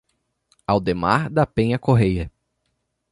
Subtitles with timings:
[0.65, 2.31] Aldemar da Penha Correia